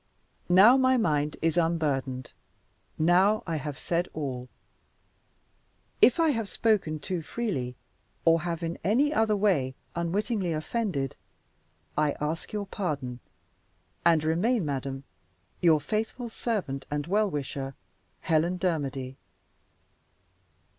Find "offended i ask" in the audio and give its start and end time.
10.53-12.51